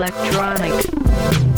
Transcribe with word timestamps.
electronic. 0.00 1.49